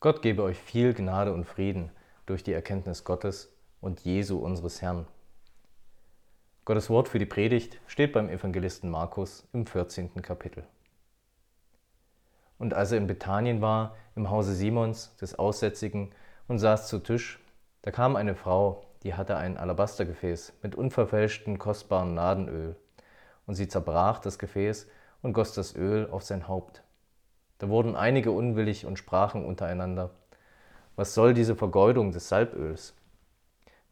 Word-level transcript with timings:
Gott 0.00 0.22
gebe 0.22 0.44
euch 0.44 0.56
viel 0.56 0.94
Gnade 0.94 1.32
und 1.32 1.44
Frieden 1.44 1.90
durch 2.24 2.44
die 2.44 2.52
Erkenntnis 2.52 3.02
Gottes 3.02 3.52
und 3.80 3.98
Jesu 4.02 4.38
unseres 4.38 4.80
Herrn. 4.80 5.08
Gottes 6.64 6.88
Wort 6.88 7.08
für 7.08 7.18
die 7.18 7.26
Predigt 7.26 7.80
steht 7.88 8.12
beim 8.12 8.28
Evangelisten 8.28 8.90
Markus 8.90 9.48
im 9.52 9.66
14. 9.66 10.22
Kapitel. 10.22 10.62
Und 12.60 12.74
als 12.74 12.92
er 12.92 12.98
in 12.98 13.08
Bethanien 13.08 13.60
war, 13.60 13.96
im 14.14 14.30
Hause 14.30 14.54
Simons, 14.54 15.16
des 15.16 15.36
Aussätzigen, 15.36 16.12
und 16.46 16.60
saß 16.60 16.86
zu 16.86 17.00
Tisch, 17.00 17.40
da 17.82 17.90
kam 17.90 18.14
eine 18.14 18.36
Frau, 18.36 18.84
die 19.02 19.14
hatte 19.14 19.36
ein 19.36 19.56
Alabastergefäß 19.56 20.52
mit 20.62 20.76
unverfälschten 20.76 21.58
kostbaren 21.58 22.14
Nadenöl, 22.14 22.76
und 23.46 23.56
sie 23.56 23.66
zerbrach 23.66 24.20
das 24.20 24.38
Gefäß 24.38 24.86
und 25.22 25.32
goss 25.32 25.54
das 25.54 25.74
Öl 25.74 26.08
auf 26.08 26.22
sein 26.22 26.46
Haupt. 26.46 26.84
Da 27.58 27.68
wurden 27.68 27.96
einige 27.96 28.30
unwillig 28.30 28.86
und 28.86 28.98
sprachen 28.98 29.44
untereinander, 29.44 30.10
was 30.96 31.14
soll 31.14 31.34
diese 31.34 31.54
Vergeudung 31.54 32.12
des 32.12 32.28
Salböls? 32.28 32.94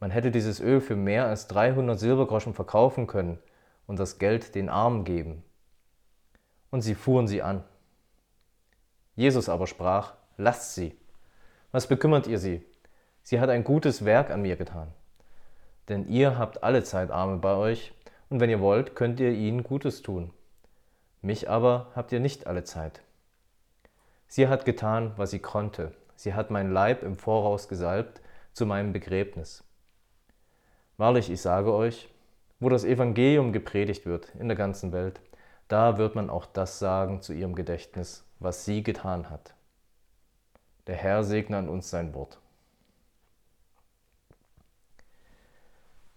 Man 0.01 0.11
hätte 0.11 0.31
dieses 0.31 0.61
Öl 0.61 0.81
für 0.81 0.97
mehr 0.97 1.27
als 1.27 1.47
300 1.49 1.99
Silbergroschen 1.99 2.55
verkaufen 2.55 3.07
können 3.07 3.39
und 3.87 3.99
das 3.99 4.19
Geld 4.19 4.55
den 4.55 4.69
Armen 4.69 5.05
geben. 5.05 5.43
Und 6.71 6.83
sie 6.83 6.95
fuhren 6.95 7.29
sie 7.29 7.43
an. 7.43 7.65
Jesus 9.15 9.49
aber 9.49 9.67
sprach, 9.67 10.15
lasst 10.37 10.75
sie. 10.75 10.97
Was 11.73 11.87
bekümmert 11.87 12.27
ihr 12.27 12.39
sie? 12.39 12.65
Sie 13.23 13.41
hat 13.41 13.49
ein 13.49 13.65
gutes 13.65 14.05
Werk 14.05 14.31
an 14.31 14.43
mir 14.43 14.57
getan. 14.57 14.93
Denn 15.89 16.09
ihr 16.09 16.37
habt 16.39 16.63
alle 16.63 16.83
Zeit 16.85 17.11
Arme 17.11 17.39
bei 17.39 17.55
euch, 17.55 17.93
und 18.29 18.41
wenn 18.41 18.51
ihr 18.51 18.61
wollt, 18.61 18.97
könnt 18.97 19.21
ihr 19.21 19.31
ihnen 19.31 19.63
Gutes 19.63 20.03
tun. 20.03 20.33
Mich 21.23 21.49
aber 21.49 21.93
habt 21.95 22.13
ihr 22.13 22.21
nicht 22.21 22.47
alle 22.47 22.65
Zeit. 22.65 23.03
Sie 24.29 24.49
hat 24.49 24.65
getan, 24.65 25.13
was 25.17 25.31
sie 25.31 25.39
konnte. 25.39 25.93
Sie 26.17 26.35
hat 26.35 26.51
mein 26.51 26.73
Leib 26.73 27.03
im 27.03 27.17
Voraus 27.17 27.69
gesalbt 27.69 28.21
zu 28.53 28.67
meinem 28.67 28.93
Begräbnis. 28.93 29.65
Wahrlich, 30.97 31.31
ich 31.31 31.41
sage 31.41 31.73
euch, 31.73 32.09
wo 32.59 32.69
das 32.69 32.85
Evangelium 32.85 33.53
gepredigt 33.53 34.07
wird 34.07 34.35
in 34.37 34.49
der 34.49 34.57
ganzen 34.57 34.93
Welt, 34.93 35.21
da 35.69 35.99
wird 35.99 36.15
man 36.15 36.31
auch 36.31 36.47
das 36.47 36.79
sagen 36.79 37.21
zu 37.21 37.33
ihrem 37.33 37.55
Gedächtnis, 37.55 38.25
was 38.39 38.65
sie 38.65 38.83
getan 38.83 39.31
hat. 39.31 39.55
Der 40.87 40.95
Herr 40.95 41.25
segne 41.25 41.59
an 41.59 41.69
uns 41.69 41.91
sein 41.91 42.15
Wort. 42.15 42.39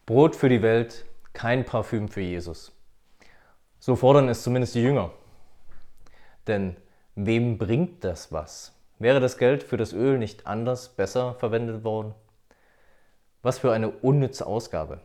Brot 0.06 0.36
für 0.36 0.50
die 0.50 0.62
Welt, 0.62 1.06
kein 1.34 1.66
Parfüm 1.66 2.08
für 2.08 2.22
Jesus. 2.22 2.72
So 3.80 3.96
fordern 3.96 4.30
es 4.30 4.44
zumindest 4.44 4.76
die 4.76 4.82
Jünger. 4.82 5.12
Denn 6.48 6.76
Wem 7.16 7.58
bringt 7.58 8.04
das 8.04 8.32
was? 8.32 8.74
Wäre 9.00 9.20
das 9.20 9.38
Geld 9.38 9.64
für 9.64 9.78
das 9.78 9.94
Öl 9.94 10.18
nicht 10.18 10.46
anders, 10.48 10.90
besser 10.90 11.36
verwendet 11.36 11.84
worden? 11.84 12.14
Was 13.42 13.60
für 13.60 13.72
eine 13.72 13.90
unnütze 13.90 14.46
Ausgabe. 14.46 15.00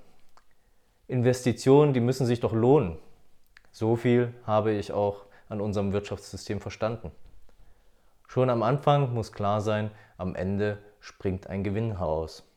Investitionen, 1.07 1.93
die 1.93 2.01
müssen 2.01 2.27
sich 2.27 2.41
doch 2.41 2.53
lohnen. 2.53 2.99
So 3.71 3.97
viel 3.97 4.35
habe 4.47 4.73
ich 4.73 4.93
auch 4.93 5.27
an 5.49 5.61
unserem 5.61 5.93
Wirtschaftssystem 5.93 6.61
verstanden. 6.61 7.13
Schon 8.27 8.51
am 8.51 8.63
Anfang 8.63 9.13
muss 9.15 9.33
klar 9.33 9.61
sein, 9.61 9.91
am 10.17 10.35
Ende 10.35 10.79
springt 11.01 11.47
ein 11.47 11.63
Gewinn 11.63 11.99
heraus. 11.99 12.49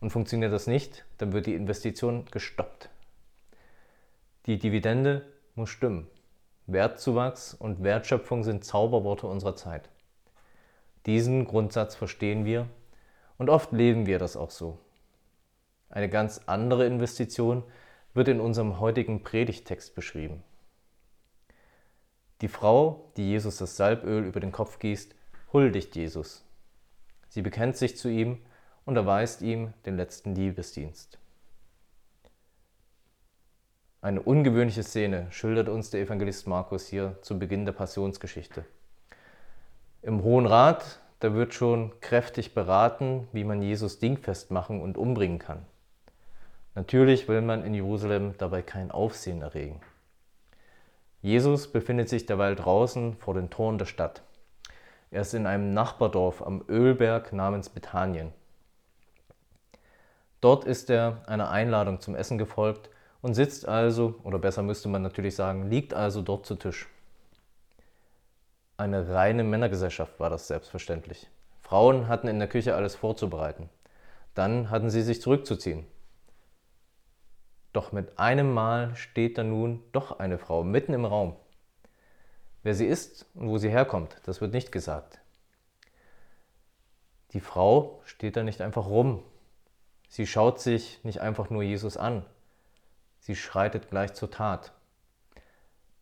Und 0.00 0.10
funktioniert 0.10 0.52
das 0.52 0.66
nicht, 0.66 1.04
dann 1.18 1.32
wird 1.32 1.46
die 1.46 1.54
Investition 1.54 2.24
gestoppt. 2.30 2.88
Die 4.46 4.58
Dividende 4.58 5.26
muss 5.54 5.70
stimmen. 5.70 6.08
Wertzuwachs 6.66 7.54
und 7.54 7.82
Wertschöpfung 7.84 8.42
sind 8.42 8.64
Zauberworte 8.64 9.26
unserer 9.26 9.54
Zeit. 9.54 9.88
Diesen 11.06 11.44
Grundsatz 11.44 11.94
verstehen 11.94 12.44
wir 12.44 12.68
und 13.38 13.50
oft 13.50 13.72
leben 13.72 14.06
wir 14.06 14.18
das 14.18 14.36
auch 14.36 14.50
so. 14.50 14.78
Eine 15.88 16.08
ganz 16.08 16.40
andere 16.46 16.84
Investition 16.86 17.62
wird 18.14 18.28
in 18.28 18.40
unserem 18.40 18.80
heutigen 18.80 19.22
Predigtext 19.22 19.94
beschrieben. 19.94 20.42
Die 22.40 22.48
Frau, 22.48 23.12
die 23.16 23.28
Jesus 23.28 23.58
das 23.58 23.76
Salböl 23.76 24.24
über 24.24 24.40
den 24.40 24.52
Kopf 24.52 24.78
gießt, 24.78 25.14
huldigt 25.52 25.94
Jesus. 25.94 26.44
Sie 27.28 27.42
bekennt 27.42 27.76
sich 27.76 27.96
zu 27.96 28.08
ihm 28.08 28.38
und 28.84 28.96
erweist 28.96 29.42
ihm 29.42 29.72
den 29.84 29.96
letzten 29.96 30.34
Liebesdienst. 30.34 31.18
Eine 34.02 34.22
ungewöhnliche 34.22 34.82
Szene 34.82 35.26
schildert 35.30 35.68
uns 35.68 35.90
der 35.90 36.02
Evangelist 36.02 36.46
Markus 36.46 36.86
hier 36.86 37.16
zu 37.22 37.38
Beginn 37.38 37.64
der 37.64 37.72
Passionsgeschichte. 37.72 38.64
Im 40.02 40.22
Hohen 40.22 40.46
Rat, 40.46 41.00
da 41.20 41.34
wird 41.34 41.54
schon 41.54 41.98
kräftig 42.00 42.54
beraten, 42.54 43.26
wie 43.32 43.42
man 43.42 43.62
Jesus 43.62 43.98
dingfest 43.98 44.50
machen 44.50 44.82
und 44.82 44.98
umbringen 44.98 45.38
kann. 45.38 45.64
Natürlich 46.74 47.26
will 47.26 47.40
man 47.40 47.64
in 47.64 47.72
Jerusalem 47.72 48.34
dabei 48.36 48.60
kein 48.60 48.90
Aufsehen 48.90 49.40
erregen. 49.40 49.80
Jesus 51.22 51.72
befindet 51.72 52.10
sich 52.10 52.26
derweil 52.26 52.54
draußen 52.54 53.16
vor 53.16 53.32
den 53.32 53.48
Toren 53.48 53.78
der 53.78 53.86
Stadt. 53.86 54.22
Er 55.10 55.22
ist 55.22 55.32
in 55.32 55.46
einem 55.46 55.72
Nachbardorf 55.72 56.42
am 56.42 56.62
Ölberg 56.68 57.32
namens 57.32 57.70
Bethanien. 57.70 58.32
Dort 60.42 60.64
ist 60.64 60.90
er 60.90 61.22
einer 61.26 61.50
Einladung 61.50 62.00
zum 62.00 62.14
Essen 62.14 62.36
gefolgt 62.36 62.90
und 63.26 63.34
sitzt 63.34 63.66
also, 63.66 64.14
oder 64.22 64.38
besser 64.38 64.62
müsste 64.62 64.88
man 64.88 65.02
natürlich 65.02 65.34
sagen, 65.34 65.68
liegt 65.68 65.92
also 65.92 66.22
dort 66.22 66.46
zu 66.46 66.54
Tisch. 66.54 66.88
Eine 68.76 69.08
reine 69.08 69.42
Männergesellschaft 69.42 70.20
war 70.20 70.30
das 70.30 70.46
selbstverständlich. 70.46 71.28
Frauen 71.60 72.06
hatten 72.06 72.28
in 72.28 72.38
der 72.38 72.46
Küche 72.46 72.76
alles 72.76 72.94
vorzubereiten. 72.94 73.68
Dann 74.34 74.70
hatten 74.70 74.90
sie 74.90 75.02
sich 75.02 75.20
zurückzuziehen. 75.20 75.88
Doch 77.72 77.90
mit 77.90 78.16
einem 78.16 78.54
Mal 78.54 78.94
steht 78.94 79.38
da 79.38 79.42
nun 79.42 79.82
doch 79.90 80.20
eine 80.20 80.38
Frau 80.38 80.62
mitten 80.62 80.94
im 80.94 81.04
Raum. 81.04 81.34
Wer 82.62 82.76
sie 82.76 82.86
ist 82.86 83.26
und 83.34 83.48
wo 83.48 83.58
sie 83.58 83.70
herkommt, 83.70 84.20
das 84.22 84.40
wird 84.40 84.52
nicht 84.52 84.70
gesagt. 84.70 85.18
Die 87.32 87.40
Frau 87.40 88.00
steht 88.04 88.36
da 88.36 88.44
nicht 88.44 88.60
einfach 88.60 88.86
rum. 88.86 89.24
Sie 90.08 90.28
schaut 90.28 90.60
sich 90.60 91.02
nicht 91.02 91.20
einfach 91.20 91.50
nur 91.50 91.64
Jesus 91.64 91.96
an, 91.96 92.24
Sie 93.26 93.34
schreitet 93.34 93.90
gleich 93.90 94.14
zur 94.14 94.30
Tat. 94.30 94.70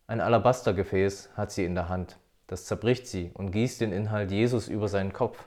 Ein 0.05 0.21
Alabastergefäß 0.21 1.31
hat 1.35 1.51
sie 1.51 1.65
in 1.65 1.73
der 1.73 1.89
Hand. 1.89 2.19
Das 2.45 2.65
zerbricht 2.65 3.07
sie 3.07 3.31
und 3.33 3.49
gießt 3.49 3.81
den 3.81 3.91
Inhalt 3.91 4.29
Jesus 4.29 4.67
über 4.67 4.87
seinen 4.87 5.11
Kopf. 5.11 5.43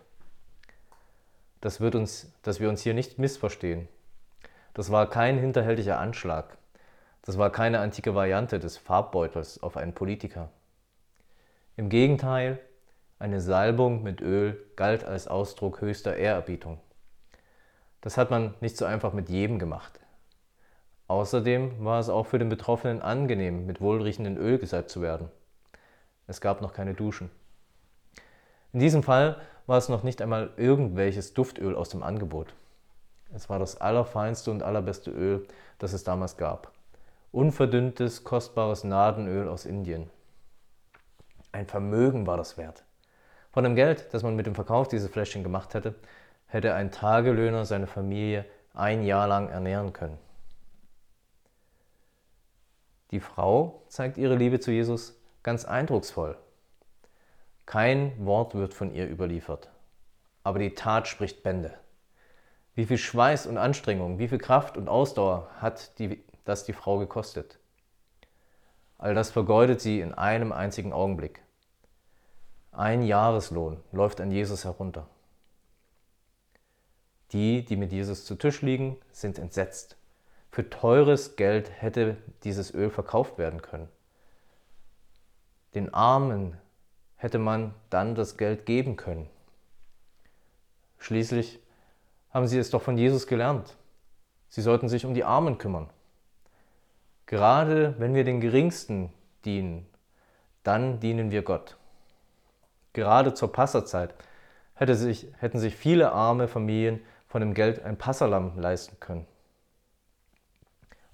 Das 1.61 1.81
wird 1.81 1.95
uns, 1.95 2.33
dass 2.43 2.59
wir 2.59 2.69
uns 2.69 2.83
hier 2.83 2.95
nicht 2.95 3.21
missverstehen. 3.21 3.87
Das 4.75 4.91
war 4.91 5.09
kein 5.09 5.39
hinterhältiger 5.39 6.01
Anschlag. 6.01 6.59
Das 7.23 7.39
war 7.39 7.53
keine 7.53 7.79
antike 7.79 8.13
Variante 8.13 8.59
des 8.59 8.77
Farbbeutels 8.77 9.63
auf 9.63 9.77
einen 9.77 9.95
Politiker. 9.95 10.51
Im 11.77 11.91
Gegenteil, 11.91 12.59
eine 13.21 13.41
Salbung 13.41 14.03
mit 14.03 14.21
Öl 14.21 14.61
galt 14.75 15.05
als 15.05 15.29
Ausdruck 15.29 15.81
höchster 15.81 16.17
Ehrerbietung. 16.17 16.81
Das 18.01 18.17
hat 18.17 18.33
man 18.33 18.57
nicht 18.61 18.77
so 18.77 18.85
einfach 18.85 19.13
mit 19.13 19.29
jedem 19.29 19.61
gemacht. 19.61 20.01
Außerdem 21.09 21.85
war 21.85 21.99
es 22.01 22.11
auch 22.11 22.27
für 22.27 22.39
den 22.39 22.51
Betroffenen 22.51 23.01
angenehm, 23.01 23.65
mit 23.65 23.81
wohlriechendem 23.81 24.37
Öl 24.37 24.59
gesalbt 24.59 24.91
zu 24.91 25.01
werden. 25.01 25.29
Es 26.27 26.43
gab 26.43 26.61
noch 26.61 26.75
keine 26.75 26.93
Duschen. 26.93 27.31
In 28.75 28.81
diesem 28.81 29.03
Fall 29.03 29.41
war 29.67 29.79
es 29.79 29.89
noch 29.89 30.03
nicht 30.03 30.21
einmal 30.21 30.51
irgendwelches 30.59 31.33
Duftöl 31.33 31.75
aus 31.75 31.89
dem 31.89 32.03
Angebot. 32.03 32.55
Es 33.35 33.49
war 33.49 33.59
das 33.59 33.81
allerfeinste 33.81 34.51
und 34.51 34.63
allerbeste 34.63 35.11
Öl, 35.11 35.47
das 35.79 35.95
es 35.95 36.05
damals 36.05 36.37
gab. 36.37 36.73
Unverdünntes, 37.33 38.25
kostbares 38.25 38.85
Nadenöl 38.85 39.49
aus 39.49 39.65
Indien. 39.65 40.11
Ein 41.53 41.67
Vermögen 41.67 42.27
war 42.27 42.37
das 42.37 42.59
wert. 42.59 42.85
Von 43.51 43.65
dem 43.65 43.75
Geld, 43.75 44.13
das 44.13 44.23
man 44.23 44.37
mit 44.37 44.47
dem 44.47 44.55
Verkauf 44.55 44.89
dieses 44.89 45.11
Fläschchen 45.11 45.43
gemacht 45.43 45.73
hätte, 45.73 45.95
hätte 46.47 46.75
ein 46.75 46.91
Tagelöhner 46.91 47.65
seine 47.65 47.87
Familie 47.87 48.45
ein 48.75 49.03
Jahr 49.03 49.27
lang 49.27 49.49
ernähren 49.49 49.95
können. 49.95 50.19
Die 53.11 53.21
Frau 53.21 53.83
zeigt 53.89 54.19
ihre 54.19 54.37
Liebe 54.37 54.61
zu 54.61 54.71
Jesus 54.71 55.19
ganz 55.43 55.65
eindrucksvoll. 55.65 56.37
Kein 57.65 58.13
Wort 58.25 58.55
wird 58.55 58.75
von 58.75 58.95
ihr 58.95 59.09
überliefert, 59.09 59.71
aber 60.43 60.59
die 60.59 60.75
Tat 60.75 61.09
spricht 61.09 61.43
Bände. 61.43 61.75
Wie 62.75 62.87
viel 62.87 62.99
Schweiß 62.99 63.47
und 63.47 63.59
Anstrengung, 63.59 64.19
wie 64.19 64.29
viel 64.29 64.39
Kraft 64.39 64.77
und 64.77 64.89
Ausdauer 64.89 65.51
hat 65.61 65.99
die, 65.99 66.23
das 66.45 66.65
die 66.65 66.73
Frau 66.73 66.99
gekostet? 66.99 67.59
All 68.99 69.15
das 69.15 69.31
vergeudet 69.31 69.81
sie 69.81 70.01
in 70.01 70.13
einem 70.15 70.53
einzigen 70.53 70.93
Augenblick. 70.93 71.43
Ein 72.73 73.03
Jahreslohn 73.03 73.83
läuft 73.93 74.21
an 74.21 74.31
Jesus 74.31 74.65
herunter. 74.65 75.09
Die, 77.33 77.65
die 77.65 77.77
mit 77.77 77.93
Jesus 77.93 78.25
zu 78.25 78.35
Tisch 78.35 78.63
liegen, 78.63 78.97
sind 79.13 79.39
entsetzt. 79.39 79.97
Für 80.51 80.69
teures 80.69 81.37
Geld 81.37 81.71
hätte 81.81 82.17
dieses 82.45 82.73
Öl 82.75 82.91
verkauft 82.91 83.39
werden 83.39 83.63
können. 83.63 83.89
Den 85.75 85.93
Armen 85.93 86.57
hätte 87.17 87.39
man 87.39 87.75
dann 87.91 88.15
das 88.15 88.37
Geld 88.37 88.67
geben 88.67 88.97
können. 88.97 89.29
Schließlich 90.99 91.61
haben 92.31 92.47
sie 92.47 92.59
es 92.59 92.71
doch 92.71 92.83
von 92.83 92.99
Jesus 92.99 93.27
gelernt. 93.27 93.77
Sie 94.49 94.63
sollten 94.63 94.89
sich 94.89 95.05
um 95.05 95.15
die 95.15 95.25
Armen 95.25 95.59
kümmern. 95.59 95.91
Gerade 97.27 97.95
wenn 97.99 98.15
wir 98.15 98.25
den 98.25 98.41
Geringsten 98.41 99.13
dienen, 99.45 99.87
dann 100.63 101.01
dienen 101.01 101.31
wir 101.31 101.43
Gott. 101.43 101.77
Gerade 102.95 103.35
zur 103.35 103.53
Passerzeit 103.53 104.15
hätte 104.75 104.95
sich, 104.95 105.29
hätten 105.39 105.59
sich 105.59 105.77
viele 105.77 106.13
arme 106.13 106.49
Familien 106.49 107.01
von 107.27 107.41
dem 107.41 107.53
Geld 107.53 107.83
ein 107.83 107.99
Passerlamm 107.99 108.59
leisten 108.59 108.99
können. 109.01 109.27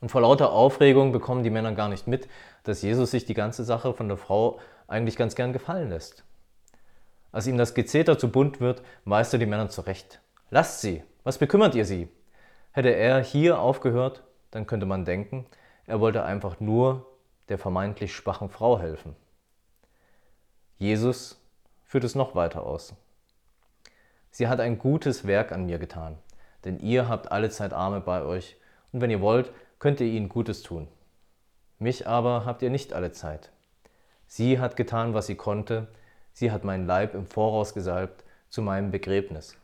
Und 0.05 0.11
vor 0.11 0.21
lauter 0.21 0.53
Aufregung 0.53 1.13
bekommen 1.13 1.45
die 1.45 1.49
Männer 1.49 1.73
gar 1.73 1.89
nicht 1.89 2.07
mit, 2.07 2.29
dass 2.65 2.83
Jesus 2.83 3.11
sich 3.11 3.25
die 3.25 3.33
ganze 3.33 3.65
Sache 3.65 3.95
von 3.95 4.07
der 4.07 4.19
Frau 4.19 4.61
eigentlich 4.87 5.17
ganz 5.17 5.35
gern 5.35 5.55
gefallen 5.55 5.89
lässt. 5.89 6.25
Als 7.33 7.47
ihm 7.47 7.57
das 7.57 7.73
Gezeter 7.73 8.19
zu 8.19 8.31
bunt 8.31 8.61
wird, 8.61 8.83
weist 9.07 9.33
er 9.33 9.39
die 9.39 9.47
Männer 9.47 9.71
zurecht. 9.71 10.21
Lasst 10.51 10.83
sie, 10.83 11.03
was 11.23 11.39
bekümmert 11.39 11.75
ihr 11.75 11.87
sie? 11.87 12.09
Hätte 12.73 12.91
er 12.91 13.23
hier 13.23 13.59
aufgehört, 13.59 14.25
dann 14.51 14.67
könnte 14.67 14.85
man 14.85 15.07
denken, 15.07 15.47
er 15.87 16.01
wollte 16.01 16.23
einfach 16.23 16.61
nur 16.61 17.07
der 17.49 17.57
vermeintlich 17.57 18.15
schwachen 18.15 18.51
Frau 18.51 18.79
helfen. 18.79 19.17
Jesus 20.77 21.41
führt 21.83 22.05
es 22.05 22.15
noch 22.15 22.35
weiter 22.35 22.67
aus. 22.67 22.95
Sie 24.31 24.49
hat 24.49 24.61
ein 24.61 24.79
gutes 24.79 25.27
Werk 25.27 25.51
an 25.51 25.65
mir 25.65 25.79
getan, 25.79 26.19
denn 26.67 26.79
ihr 26.79 27.09
habt 27.09 27.33
alle 27.33 27.49
Zeit 27.49 27.73
Arme 27.73 28.03
bei 28.03 28.23
euch, 28.23 28.59
und 28.93 29.01
wenn 29.01 29.11
ihr 29.11 29.21
wollt, 29.21 29.51
könnt 29.85 30.01
ihr 30.01 30.07
ihnen 30.07 30.31
Gutes 30.31 30.63
tun. 30.63 30.89
Mich 31.79 32.09
aber 32.09 32.47
habt 32.47 32.63
ihr 32.63 32.71
nicht 32.71 32.95
alle 32.95 33.13
Zeit. 33.13 33.53
Sie 34.27 34.59
hat 34.59 34.77
getan, 34.77 35.13
was 35.13 35.27
sie 35.27 35.35
konnte, 35.35 35.89
sie 36.33 36.51
hat 36.51 36.65
meinen 36.65 36.87
Leib 36.87 37.15
im 37.15 37.27
Voraus 37.27 37.75
gesalbt 37.75 38.25
zu 38.49 38.63
meinem 38.63 38.91
Begräbnis. 38.91 39.59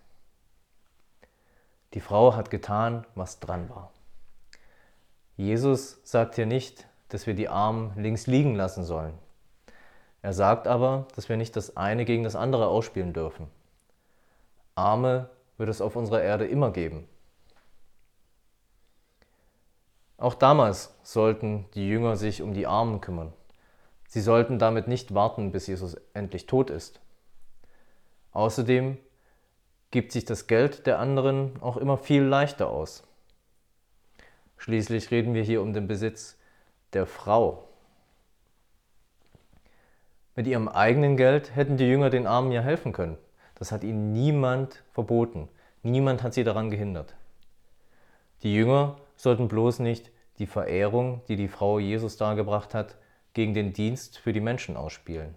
Die 1.94 2.02
Frau 2.02 2.36
hat 2.36 2.50
getan, 2.50 3.06
was 3.14 3.40
dran 3.40 3.70
war. 3.70 3.92
Jesus 5.38 6.02
sagt 6.04 6.34
hier 6.34 6.44
nicht, 6.44 6.86
dass 7.08 7.26
wir 7.26 7.32
die 7.32 7.48
Armen 7.48 7.92
links 7.96 8.26
liegen 8.26 8.54
lassen 8.54 8.84
sollen. 8.84 9.14
Er 10.20 10.34
sagt 10.34 10.66
aber, 10.66 11.06
dass 11.16 11.30
wir 11.30 11.38
nicht 11.38 11.56
das 11.56 11.78
eine 11.78 12.04
gegen 12.04 12.24
das 12.24 12.36
andere 12.36 12.66
ausspielen 12.66 13.14
dürfen. 13.14 13.46
Arme 14.74 15.30
wird 15.56 15.70
es 15.70 15.80
auf 15.80 15.96
unserer 15.96 16.20
Erde 16.20 16.46
immer 16.46 16.72
geben. 16.72 17.08
Auch 20.20 20.34
damals 20.34 20.94
sollten 21.02 21.64
die 21.72 21.88
Jünger 21.88 22.14
sich 22.14 22.42
um 22.42 22.52
die 22.52 22.66
Armen 22.66 23.00
kümmern. 23.00 23.32
Sie 24.06 24.20
sollten 24.20 24.58
damit 24.58 24.86
nicht 24.86 25.14
warten, 25.14 25.50
bis 25.50 25.66
Jesus 25.66 25.96
endlich 26.12 26.46
tot 26.46 26.68
ist. 26.68 27.00
Außerdem 28.32 28.98
gibt 29.90 30.12
sich 30.12 30.26
das 30.26 30.46
Geld 30.46 30.86
der 30.86 30.98
anderen 30.98 31.60
auch 31.62 31.78
immer 31.78 31.96
viel 31.96 32.22
leichter 32.22 32.68
aus. 32.68 33.02
Schließlich 34.58 35.10
reden 35.10 35.32
wir 35.32 35.42
hier 35.42 35.62
um 35.62 35.72
den 35.72 35.88
Besitz 35.88 36.36
der 36.92 37.06
Frau. 37.06 37.66
Mit 40.36 40.46
ihrem 40.46 40.68
eigenen 40.68 41.16
Geld 41.16 41.56
hätten 41.56 41.78
die 41.78 41.88
Jünger 41.88 42.10
den 42.10 42.26
Armen 42.26 42.52
ja 42.52 42.60
helfen 42.60 42.92
können. 42.92 43.16
Das 43.54 43.72
hat 43.72 43.84
ihnen 43.84 44.12
niemand 44.12 44.82
verboten. 44.92 45.48
Niemand 45.82 46.22
hat 46.22 46.34
sie 46.34 46.44
daran 46.44 46.70
gehindert. 46.70 47.14
Die 48.42 48.54
Jünger 48.54 48.96
sollten 49.22 49.48
bloß 49.48 49.80
nicht 49.80 50.10
die 50.38 50.46
Verehrung, 50.46 51.22
die 51.28 51.36
die 51.36 51.48
Frau 51.48 51.78
Jesus 51.78 52.16
dargebracht 52.16 52.74
hat, 52.74 52.96
gegen 53.34 53.54
den 53.54 53.72
Dienst 53.72 54.18
für 54.18 54.32
die 54.32 54.40
Menschen 54.40 54.76
ausspielen. 54.76 55.34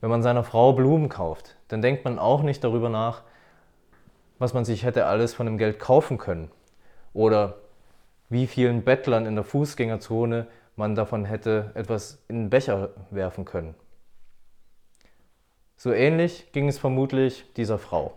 Wenn 0.00 0.10
man 0.10 0.22
seiner 0.22 0.44
Frau 0.44 0.72
Blumen 0.72 1.08
kauft, 1.08 1.56
dann 1.68 1.82
denkt 1.82 2.04
man 2.04 2.18
auch 2.18 2.42
nicht 2.42 2.62
darüber 2.62 2.88
nach, 2.88 3.22
was 4.38 4.52
man 4.52 4.64
sich 4.64 4.84
hätte 4.84 5.06
alles 5.06 5.34
von 5.34 5.46
dem 5.46 5.58
Geld 5.58 5.78
kaufen 5.78 6.18
können 6.18 6.50
oder 7.14 7.56
wie 8.28 8.46
vielen 8.46 8.84
Bettlern 8.84 9.24
in 9.24 9.34
der 9.34 9.44
Fußgängerzone 9.44 10.46
man 10.76 10.94
davon 10.94 11.24
hätte 11.24 11.72
etwas 11.74 12.22
in 12.28 12.36
den 12.36 12.50
Becher 12.50 12.90
werfen 13.10 13.46
können. 13.46 13.74
So 15.76 15.92
ähnlich 15.92 16.52
ging 16.52 16.68
es 16.68 16.78
vermutlich 16.78 17.44
dieser 17.54 17.78
Frau. 17.78 18.16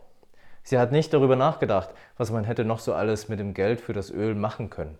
Sie 0.63 0.77
hat 0.77 0.91
nicht 0.91 1.13
darüber 1.13 1.35
nachgedacht, 1.35 1.89
was 2.17 2.31
man 2.31 2.43
hätte 2.43 2.65
noch 2.65 2.79
so 2.79 2.93
alles 2.93 3.29
mit 3.29 3.39
dem 3.39 3.53
Geld 3.53 3.81
für 3.81 3.93
das 3.93 4.11
Öl 4.11 4.35
machen 4.35 4.69
können. 4.69 4.97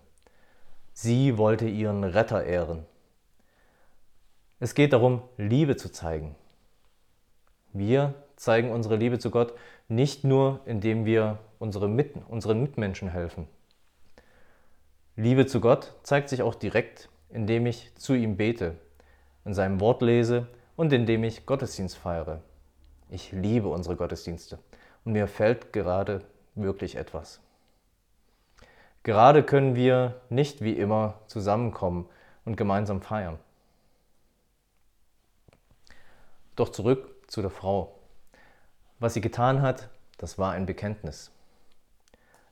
Sie 0.93 1.37
wollte 1.37 1.67
ihren 1.67 2.03
Retter 2.03 2.43
ehren. 2.43 2.85
Es 4.59 4.75
geht 4.75 4.93
darum, 4.93 5.21
Liebe 5.37 5.77
zu 5.77 5.91
zeigen. 5.91 6.35
Wir 7.71 8.13
zeigen 8.35 8.71
unsere 8.71 8.95
Liebe 8.95 9.19
zu 9.19 9.31
Gott 9.31 9.53
nicht 9.87 10.23
nur, 10.23 10.61
indem 10.65 11.05
wir 11.05 11.39
unsere 11.59 11.87
Mit 11.87 12.15
unseren 12.27 12.61
Mitmenschen 12.61 13.09
helfen. 13.09 13.47
Liebe 15.15 15.45
zu 15.45 15.61
Gott 15.61 15.93
zeigt 16.03 16.29
sich 16.29 16.41
auch 16.41 16.55
direkt, 16.55 17.09
indem 17.29 17.65
ich 17.65 17.93
zu 17.95 18.13
ihm 18.13 18.37
bete, 18.37 18.75
in 19.45 19.53
seinem 19.53 19.79
Wort 19.79 20.01
lese 20.01 20.47
und 20.75 20.93
indem 20.93 21.23
ich 21.23 21.45
Gottesdienst 21.45 21.97
feiere. 21.97 22.41
Ich 23.09 23.31
liebe 23.31 23.67
unsere 23.67 23.95
Gottesdienste 23.95 24.59
und 25.05 25.13
mir 25.13 25.27
fällt 25.27 25.73
gerade 25.73 26.21
wirklich 26.55 26.95
etwas. 26.95 27.39
Gerade 29.03 29.43
können 29.43 29.75
wir 29.75 30.19
nicht 30.29 30.61
wie 30.61 30.73
immer 30.73 31.15
zusammenkommen 31.27 32.07
und 32.45 32.57
gemeinsam 32.57 33.01
feiern. 33.01 33.39
Doch 36.55 36.69
zurück 36.69 37.09
zu 37.27 37.41
der 37.41 37.49
Frau. 37.49 37.95
Was 38.99 39.13
sie 39.13 39.21
getan 39.21 39.61
hat, 39.61 39.89
das 40.17 40.37
war 40.37 40.51
ein 40.51 40.65
Bekenntnis. 40.65 41.31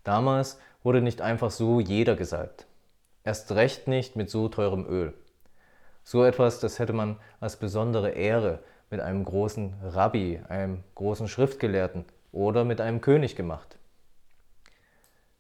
Damals 0.06 0.60
wurde 0.84 1.02
nicht 1.02 1.22
einfach 1.22 1.52
so 1.52 1.82
jeder 1.82 2.16
gesalbt. 2.16 2.66
Erst 3.26 3.52
recht 3.52 3.90
nicht 3.90 4.16
mit 4.16 4.30
so 4.30 4.48
teurem 4.48 4.88
Öl. 4.88 5.14
So 6.06 6.24
etwas, 6.24 6.62
das 6.62 6.80
hätte 6.80 6.94
man 6.94 7.20
als 7.42 7.58
besondere 7.58 8.12
Ehre 8.12 8.60
mit 8.90 9.02
einem 9.02 9.26
großen 9.26 9.74
Rabbi, 9.84 10.42
einem 10.48 10.86
großen 10.96 11.28
Schriftgelehrten 11.28 12.06
oder 12.32 12.64
mit 12.64 12.82
einem 12.82 13.02
König 13.02 13.36
gemacht. 13.36 13.78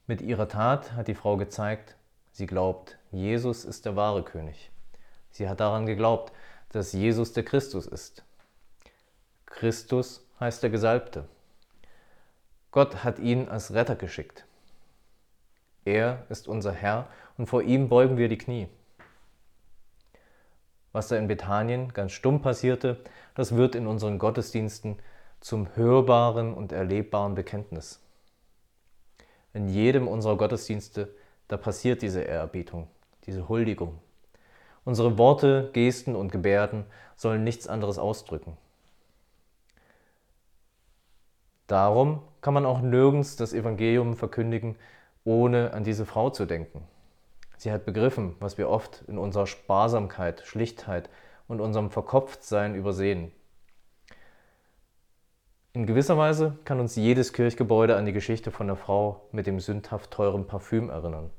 Mit 0.06 0.22
ihrer 0.22 0.48
Tat 0.48 0.94
hat 0.94 1.07
die 1.07 1.16
Frau 1.16 1.38
gezeigt, 1.38 1.95
sie 2.31 2.45
glaubt, 2.45 2.98
Jesus 3.12 3.66
ist 3.66 3.86
der 3.86 3.95
wahre 3.95 4.24
König. 4.24 4.72
Sie 5.31 5.50
hat 5.50 5.60
daran 5.60 5.86
geglaubt, 5.86 6.34
dass 6.69 6.94
Jesus 6.94 7.34
der 7.34 7.44
Christus 7.44 7.86
ist. 7.86 8.24
Christus 9.45 10.25
heißt 10.39 10.64
der 10.64 10.69
Gesalbte. 10.69 11.28
Gott 12.71 13.04
hat 13.04 13.19
ihn 13.19 13.50
als 13.50 13.73
Retter 13.73 13.95
geschickt. 13.95 14.45
Er 15.85 16.26
ist 16.30 16.47
unser 16.47 16.71
Herr 16.71 17.07
und 17.38 17.47
vor 17.47 17.64
ihm 17.64 17.90
beugen 17.90 18.18
wir 18.18 18.30
die 18.30 18.38
Knie. 18.38 18.68
Was 20.92 21.07
da 21.07 21.16
in 21.16 21.28
Bethanien 21.28 21.94
ganz 21.94 22.11
stumm 22.11 22.42
passierte, 22.42 22.97
das 23.35 23.56
wird 23.56 23.76
in 23.76 23.88
unseren 23.88 24.19
Gottesdiensten 24.19 24.97
zum 25.47 25.77
hörbaren 25.77 26.54
und 26.54 26.73
erlebbaren 26.73 27.33
Bekenntnis. 27.33 28.01
In 29.54 29.69
jedem 29.69 30.09
unserer 30.09 30.35
Gottesdienste, 30.35 31.16
da 31.47 31.56
passiert 31.56 32.01
diese 32.01 32.19
Ehrerbietung, 32.19 32.89
diese 33.25 33.47
Huldigung. 33.47 33.97
Unsere 34.83 35.18
Worte, 35.18 35.69
Gesten 35.71 36.18
und 36.18 36.33
Gebärden 36.33 36.83
sollen 37.16 37.45
nichts 37.45 37.66
anderes 37.66 37.97
ausdrücken. 37.97 38.57
Darum 41.68 42.23
kann 42.42 42.54
man 42.54 42.66
auch 42.66 42.81
nirgends 42.81 43.37
das 43.37 43.54
Evangelium 43.54 44.18
verkündigen, 44.18 44.75
ohne 45.23 45.71
an 45.71 45.85
diese 45.85 46.06
Frau 46.06 46.30
zu 46.30 46.45
denken. 46.45 46.83
Sie 47.56 47.71
hat 47.71 47.85
begriffen, 47.85 48.35
was 48.42 48.57
wir 48.57 48.68
oft 48.68 49.06
in 49.07 49.18
unserer 49.18 49.47
Sparsamkeit, 49.47 50.42
Schlichtheit 50.45 51.09
und 51.47 51.61
unserem 51.61 51.89
Verkopftsein 51.89 52.75
übersehen. 52.75 53.31
In 55.78 55.86
gewisser 55.86 56.18
Weise 56.18 56.57
kann 56.66 56.80
uns 56.80 56.96
jedes 56.96 57.34
Kirchgebäude 57.34 57.98
an 57.98 58.07
die 58.07 58.12
Geschichte 58.12 58.50
von 58.50 58.66
der 58.66 58.78
Frau 58.78 59.28
mit 59.31 59.46
dem 59.46 59.60
sündhaft 59.60 60.10
teuren 60.10 60.48
Parfüm 60.48 60.90
erinnern. 60.90 61.30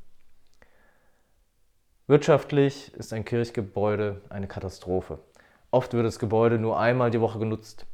Wirtschaftlich 2.07 2.95
ist 2.95 3.12
ein 3.12 3.25
Kirchgebäude 3.25 4.21
eine 4.28 4.47
Katastrophe. 4.47 5.18
Oft 5.73 5.92
wird 5.92 6.07
das 6.07 6.21
Gebäude 6.21 6.61
nur 6.61 6.78
einmal 6.78 7.11
die 7.11 7.21
Woche 7.21 7.40
genutzt. 7.40 7.85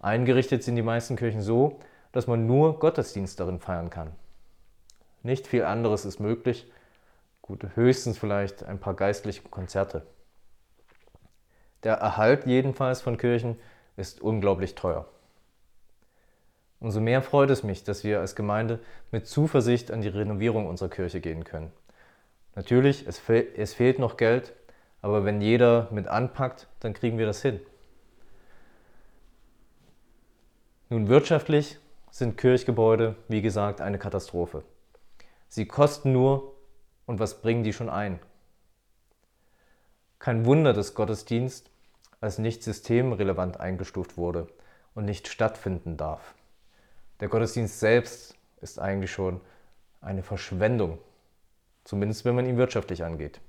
Eingerichtet 0.00 0.62
sind 0.62 0.76
die 0.76 0.82
meisten 0.82 1.16
Kirchen 1.16 1.42
so, 1.42 1.80
dass 2.12 2.26
man 2.26 2.46
nur 2.46 2.78
Gottesdienst 2.78 3.38
darin 3.38 3.60
feiern 3.60 3.90
kann. 3.90 4.12
Nicht 5.22 5.46
viel 5.46 5.64
anderes 5.64 6.06
ist 6.06 6.18
möglich, 6.18 6.72
gut, 7.42 7.66
höchstens 7.74 8.16
vielleicht 8.16 8.64
ein 8.64 8.80
paar 8.80 8.94
geistliche 8.94 9.42
Konzerte. 9.42 10.06
Der 11.82 11.96
Erhalt 11.96 12.46
jedenfalls 12.46 13.02
von 13.02 13.18
Kirchen 13.18 13.58
ist 13.98 14.22
unglaublich 14.22 14.74
teuer. 14.74 15.06
Umso 16.80 17.00
mehr 17.00 17.22
freut 17.22 17.50
es 17.50 17.62
mich, 17.62 17.82
dass 17.82 18.04
wir 18.04 18.20
als 18.20 18.36
Gemeinde 18.36 18.78
mit 19.10 19.26
Zuversicht 19.26 19.90
an 19.90 20.00
die 20.00 20.08
Renovierung 20.08 20.66
unserer 20.66 20.88
Kirche 20.88 21.20
gehen 21.20 21.44
können. 21.44 21.72
Natürlich, 22.54 23.06
es, 23.06 23.18
fehl, 23.18 23.48
es 23.56 23.74
fehlt 23.74 23.98
noch 23.98 24.16
Geld, 24.16 24.52
aber 25.02 25.24
wenn 25.24 25.40
jeder 25.40 25.88
mit 25.90 26.06
anpackt, 26.06 26.68
dann 26.80 26.94
kriegen 26.94 27.18
wir 27.18 27.26
das 27.26 27.42
hin. 27.42 27.60
Nun 30.88 31.08
wirtschaftlich 31.08 31.78
sind 32.10 32.38
Kirchgebäude, 32.38 33.16
wie 33.28 33.42
gesagt, 33.42 33.80
eine 33.80 33.98
Katastrophe. 33.98 34.62
Sie 35.48 35.66
kosten 35.66 36.12
nur 36.12 36.54
und 37.06 37.20
was 37.20 37.40
bringen 37.40 37.62
die 37.62 37.72
schon 37.72 37.90
ein? 37.90 38.20
Kein 40.18 40.46
Wunder, 40.46 40.72
dass 40.72 40.94
Gottesdienst 40.94 41.70
als 42.20 42.38
nicht 42.38 42.62
systemrelevant 42.62 43.60
eingestuft 43.60 44.16
wurde 44.16 44.48
und 44.94 45.04
nicht 45.04 45.28
stattfinden 45.28 45.96
darf. 45.96 46.34
Der 47.20 47.28
Gottesdienst 47.28 47.80
selbst 47.80 48.36
ist 48.60 48.78
eigentlich 48.78 49.10
schon 49.10 49.40
eine 50.00 50.22
Verschwendung, 50.22 50.98
zumindest 51.84 52.24
wenn 52.24 52.36
man 52.36 52.46
ihn 52.46 52.56
wirtschaftlich 52.56 53.04
angeht. 53.04 53.40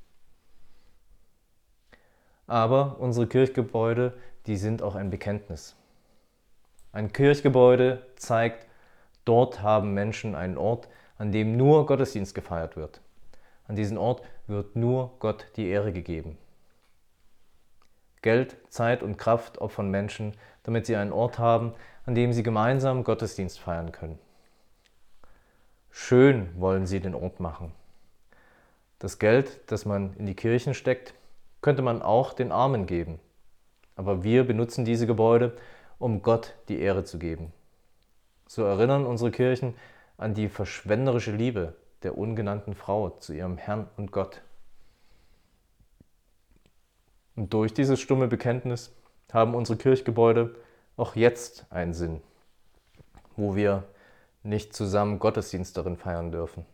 Aber 2.48 3.00
unsere 3.00 3.28
Kirchgebäude, 3.28 4.18
die 4.48 4.58
sind 4.58 4.82
auch 4.82 4.96
ein 4.96 5.12
Bekenntnis. 5.12 5.76
Ein 6.92 7.14
Kirchgebäude 7.14 8.08
zeigt, 8.16 8.66
dort 9.24 9.62
haben 9.62 9.94
Menschen 9.94 10.34
einen 10.34 10.58
Ort, 10.58 10.90
an 11.20 11.32
dem 11.32 11.56
nur 11.56 11.86
Gottesdienst 11.86 12.34
gefeiert 12.34 12.76
wird. 12.76 13.02
An 13.68 13.76
diesem 13.76 14.00
Ort 14.00 14.24
wird 14.48 14.76
nur 14.76 15.16
Gott 15.20 15.46
die 15.56 15.68
Ehre 15.68 15.94
gegeben. 15.94 16.40
Geld, 18.24 18.58
Zeit 18.70 19.04
und 19.04 19.18
Kraft 19.18 19.60
opfern 19.60 19.92
Menschen, 19.92 20.34
damit 20.64 20.88
sie 20.88 20.96
einen 20.96 21.12
Ort 21.14 21.38
haben, 21.38 21.74
an 22.10 22.16
dem 22.16 22.34
sie 22.34 22.42
gemeinsam 22.42 23.04
Gottesdienst 23.04 23.60
feiern 23.60 23.92
können. 23.92 24.18
Schön 25.92 26.50
wollen 26.60 26.88
sie 26.88 27.02
den 27.02 27.14
Ort 27.14 27.40
machen. 27.40 27.72
Das 28.98 29.20
Geld, 29.20 29.60
das 29.68 29.86
man 29.86 30.16
in 30.16 30.26
die 30.26 30.34
Kirchen 30.34 30.74
steckt, 30.74 31.14
könnte 31.62 31.84
man 31.84 32.02
auch 32.02 32.34
den 32.34 32.52
Armen 32.52 32.88
geben. 32.88 33.20
Aber 33.96 34.24
wir 34.24 34.44
benutzen 34.44 34.86
diese 34.86 35.06
Gebäude, 35.06 35.56
um 36.00 36.24
Gott 36.24 36.56
die 36.68 36.80
Ehre 36.80 37.04
zu 37.04 37.20
geben. 37.20 37.54
So 38.48 38.64
erinnern 38.64 39.06
unsere 39.06 39.30
Kirchen 39.30 39.76
an 40.18 40.34
die 40.34 40.50
verschwenderische 40.50 41.32
Liebe 41.32 41.76
der 42.02 42.18
ungenannten 42.18 42.74
Frau 42.74 43.12
zu 43.20 43.34
ihrem 43.34 43.58
Herrn 43.58 43.88
und 43.98 44.12
Gott. 44.12 44.42
Und 47.36 47.54
durch 47.54 47.72
dieses 47.72 48.00
stumme 48.00 48.28
Bekenntnis 48.28 48.96
haben 49.32 49.54
unsere 49.54 49.78
Kirchgebäude 49.78 50.56
auch 51.00 51.16
jetzt 51.16 51.66
einen 51.70 51.94
Sinn, 51.94 52.22
wo 53.36 53.56
wir 53.56 53.86
nicht 54.44 54.76
zusammen 54.76 55.20
Gottesdienst 55.20 55.78
darin 55.78 55.98
feiern 55.98 56.32
dürfen. 56.32 56.66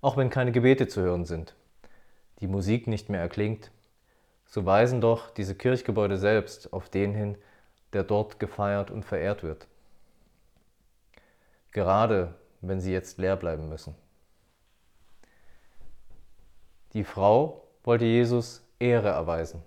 Auch 0.00 0.16
wenn 0.16 0.30
keine 0.30 0.52
Gebete 0.52 0.88
zu 0.88 1.02
hören 1.02 1.26
sind, 1.26 1.54
die 2.40 2.46
Musik 2.46 2.86
nicht 2.86 3.08
mehr 3.08 3.20
erklingt, 3.20 3.70
so 4.46 4.64
weisen 4.64 5.00
doch 5.00 5.30
diese 5.30 5.54
Kirchgebäude 5.54 6.16
selbst 6.16 6.72
auf 6.72 6.88
den 6.88 7.14
hin, 7.14 7.36
der 7.92 8.04
dort 8.04 8.40
gefeiert 8.40 8.90
und 8.90 9.04
verehrt 9.04 9.42
wird. 9.42 9.66
Gerade 11.72 12.34
wenn 12.60 12.80
sie 12.80 12.92
jetzt 12.92 13.18
leer 13.18 13.36
bleiben 13.36 13.68
müssen. 13.68 13.94
Die 16.94 17.04
Frau 17.04 17.68
wollte 17.84 18.04
Jesus 18.04 18.66
Ehre 18.78 19.10
erweisen. 19.10 19.62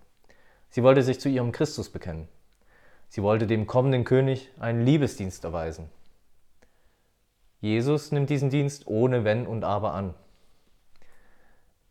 Sie 0.70 0.84
wollte 0.84 1.04
sich 1.04 1.20
zu 1.20 1.30
ihrem 1.30 1.52
Christus 1.52 1.90
bekennen. 1.90 2.28
Sie 3.14 3.22
wollte 3.22 3.46
dem 3.46 3.68
kommenden 3.68 4.06
König 4.06 4.50
einen 4.60 4.84
Liebesdienst 4.84 5.44
erweisen. 5.44 5.88
Jesus 7.62 8.12
nimmt 8.12 8.32
diesen 8.32 8.50
Dienst 8.50 8.88
ohne 8.88 9.24
Wenn 9.24 9.46
und 9.46 9.64
Aber 9.64 9.94
an. 9.94 10.16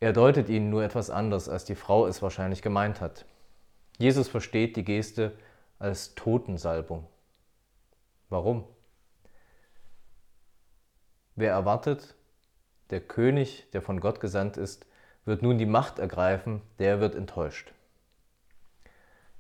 Er 0.00 0.12
deutet 0.12 0.48
ihn 0.48 0.68
nur 0.68 0.82
etwas 0.82 1.10
anders, 1.10 1.48
als 1.48 1.64
die 1.64 1.76
Frau 1.76 2.08
es 2.08 2.22
wahrscheinlich 2.22 2.60
gemeint 2.60 3.00
hat. 3.00 3.24
Jesus 3.98 4.26
versteht 4.26 4.74
die 4.74 4.82
Geste 4.82 5.30
als 5.78 6.16
Totensalbung. 6.16 7.06
Warum? 8.28 8.64
Wer 11.36 11.52
erwartet, 11.52 12.16
der 12.90 13.00
König, 13.00 13.70
der 13.70 13.80
von 13.80 14.00
Gott 14.00 14.18
gesandt 14.18 14.56
ist, 14.56 14.86
wird 15.24 15.42
nun 15.42 15.56
die 15.56 15.66
Macht 15.66 16.00
ergreifen, 16.00 16.62
der 16.80 16.98
wird 16.98 17.14
enttäuscht. 17.14 17.72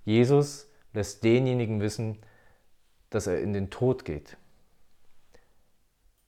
Jesus 0.04 0.68
lässt 0.92 1.24
denjenigen 1.24 1.80
wissen, 1.80 2.18
dass 3.10 3.26
er 3.26 3.40
in 3.40 3.52
den 3.52 3.70
Tod 3.70 4.04
geht. 4.04 4.36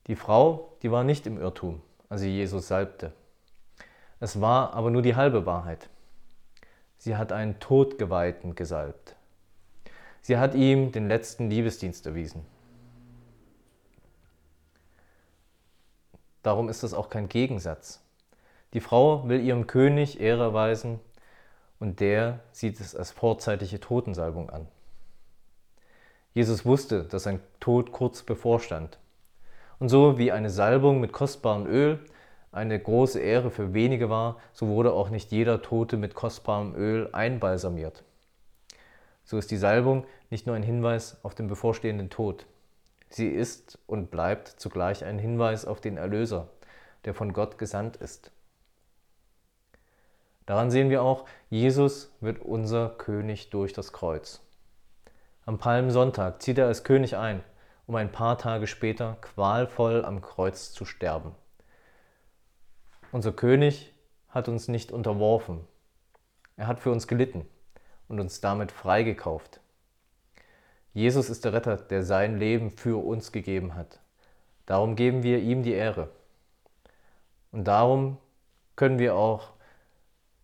Die 0.07 0.17
Frau, 0.17 0.77
die 0.83 0.91
war 0.91 1.05
nicht 1.05 1.27
im 1.27 1.39
Irrtum, 1.39 1.81
als 2.09 2.21
sie 2.21 2.31
Jesus 2.31 2.69
salbte. 2.69 3.13
Es 4.21 4.41
war 4.41 4.75
aber 4.75 4.91
nur 4.91 5.03
die 5.03 5.17
halbe 5.17 5.47
Wahrheit. 5.47 5.89
Sie 6.99 7.17
hat 7.17 7.33
einen 7.33 7.59
Todgeweihten 7.61 8.55
gesalbt. 8.55 9.17
Sie 10.21 10.39
hat 10.39 10.55
ihm 10.55 10.93
den 10.93 11.09
letzten 11.09 11.51
Liebesdienst 11.51 12.07
erwiesen. 12.07 12.47
Darum 16.43 16.69
ist 16.69 16.83
es 16.83 16.95
auch 16.95 17.09
kein 17.09 17.29
Gegensatz. 17.29 18.03
Die 18.75 18.81
Frau 18.81 19.29
will 19.29 19.41
ihrem 19.41 19.67
König 19.67 20.21
Ehre 20.21 20.43
erweisen 20.43 21.01
und 21.85 22.01
der 22.01 22.41
sieht 22.51 22.81
es 22.81 22.97
als 22.97 23.11
vorzeitige 23.11 23.79
Totensalbung 23.79 24.49
an. 24.49 24.67
Jesus 26.33 26.65
wusste, 26.65 27.05
dass 27.05 27.25
sein 27.25 27.41
Tod 27.61 27.93
kurz 27.93 28.23
bevorstand. 28.23 28.99
Und 29.79 29.91
so 29.91 30.17
wie 30.17 30.33
eine 30.33 30.49
Salbung 30.49 30.99
mit 30.99 31.13
kostbarem 31.13 31.67
Öl 31.67 31.99
eine 32.53 32.81
große 32.81 33.21
Ehre 33.21 33.51
für 33.51 33.75
wenige 33.75 34.09
war, 34.09 34.39
so 34.55 34.69
wurde 34.69 34.95
auch 34.95 35.11
nicht 35.11 35.31
jeder 35.31 35.61
Tote 35.61 35.99
mit 35.99 36.15
kostbarem 36.15 36.75
Öl 36.75 37.11
einbalsamiert. 37.13 38.03
So 39.27 39.37
ist 39.37 39.51
die 39.51 39.59
Salbung 39.59 40.07
nicht 40.31 40.47
nur 40.47 40.57
ein 40.57 40.63
Hinweis 40.63 41.19
auf 41.23 41.35
den 41.35 41.49
bevorstehenden 41.49 42.09
Tod. 42.09 42.47
Sie 43.11 43.29
ist 43.29 43.79
und 43.87 44.11
bleibt 44.11 44.49
zugleich 44.49 45.05
ein 45.05 45.19
Hinweis 45.19 45.67
auf 45.67 45.83
den 45.83 45.99
Erlöser, 45.99 46.49
der 47.05 47.13
von 47.13 47.35
Gott 47.35 47.59
gesandt 47.59 47.99
ist. 47.99 48.31
Daran 50.47 50.71
sehen 50.71 50.91
wir 50.91 51.03
auch, 51.03 51.25
Jesus 51.49 52.15
wird 52.21 52.41
unser 52.41 52.91
König 52.91 53.51
durch 53.51 53.73
das 53.73 53.93
Kreuz. 53.93 54.43
Am 55.47 55.59
Palmsonntag 55.59 56.43
zieht 56.43 56.59
er 56.59 56.67
als 56.67 56.85
König 56.85 57.17
ein, 57.17 57.43
um 57.87 57.95
ein 57.95 58.13
paar 58.13 58.39
Tage 58.39 58.67
später 58.67 59.17
qualvoll 59.21 60.05
am 60.05 60.21
Kreuz 60.21 60.73
zu 60.73 60.85
sterben. 60.85 61.35
Unser 63.13 63.33
König 63.33 63.95
hat 64.29 64.49
uns 64.49 64.69
nicht 64.69 64.91
unterworfen. 64.91 65.61
Er 66.57 66.67
hat 66.67 66.81
für 66.81 66.91
uns 66.91 67.09
gelitten 67.09 67.47
und 68.09 68.21
uns 68.21 68.41
damit 68.41 68.73
freigekauft. 68.73 69.61
Jesus 70.93 71.31
ist 71.31 71.45
der 71.45 71.53
Retter, 71.53 71.77
der 71.77 72.05
sein 72.05 72.39
Leben 72.39 72.71
für 72.71 73.05
uns 73.05 73.33
gegeben 73.33 73.75
hat. 73.75 74.01
Darum 74.67 74.97
geben 74.97 75.23
wir 75.23 75.41
ihm 75.41 75.63
die 75.63 75.73
Ehre. 75.73 76.11
Und 77.51 77.65
darum 77.65 78.19
können 78.77 78.99
wir 78.99 79.15
auch 79.15 79.54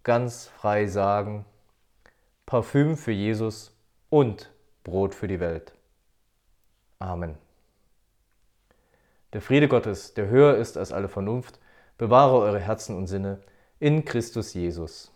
ganz 0.03 0.47
frei 0.47 0.87
sagen, 0.87 1.45
Parfüm 2.47 2.97
für 2.97 3.13
Jesus 3.13 3.77
und 4.09 4.53
Brot 4.83 5.15
für 5.15 5.29
die 5.29 5.41
Welt. 5.41 5.73
Amen. 6.99 7.37
Der 9.33 9.41
Friede 9.41 9.69
Gottes, 9.69 10.15
der 10.15 10.29
höher 10.29 10.57
ist 10.57 10.77
als 10.77 10.93
alle 10.93 11.09
Vernunft, 11.09 11.61
bewahre 11.99 12.39
eure 12.39 12.59
Herzen 12.59 12.97
und 12.97 13.07
Sinne 13.07 13.41
in 13.79 14.05
Christus 14.05 14.55
Jesus. 14.55 15.10